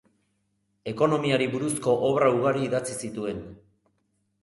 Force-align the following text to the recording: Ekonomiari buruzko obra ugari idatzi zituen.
Ekonomiari 0.91 1.47
buruzko 1.53 1.95
obra 2.09 2.33
ugari 2.41 2.67
idatzi 2.71 3.01
zituen. 3.07 3.49